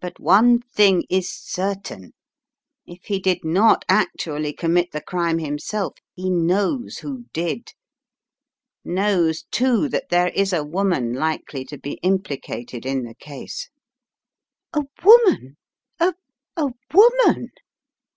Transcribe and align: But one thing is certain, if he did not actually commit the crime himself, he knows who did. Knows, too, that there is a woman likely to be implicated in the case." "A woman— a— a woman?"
But 0.00 0.20
one 0.20 0.60
thing 0.60 1.02
is 1.10 1.28
certain, 1.34 2.12
if 2.86 3.06
he 3.06 3.18
did 3.18 3.44
not 3.44 3.84
actually 3.88 4.52
commit 4.52 4.92
the 4.92 5.00
crime 5.00 5.38
himself, 5.40 5.94
he 6.14 6.30
knows 6.30 6.98
who 6.98 7.24
did. 7.32 7.72
Knows, 8.84 9.42
too, 9.50 9.88
that 9.88 10.10
there 10.10 10.28
is 10.28 10.52
a 10.52 10.62
woman 10.62 11.12
likely 11.12 11.64
to 11.64 11.76
be 11.76 11.94
implicated 12.04 12.86
in 12.86 13.02
the 13.02 13.16
case." 13.16 13.68
"A 14.72 14.82
woman— 15.02 15.56
a— 15.98 16.14
a 16.56 16.68
woman?" 16.92 17.48